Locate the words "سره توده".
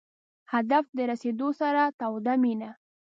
1.61-2.33